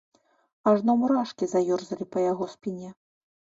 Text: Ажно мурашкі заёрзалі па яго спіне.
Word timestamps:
Ажно 0.71 0.95
мурашкі 1.01 1.45
заёрзалі 1.53 2.05
па 2.17 2.27
яго 2.31 2.51
спіне. 2.57 2.89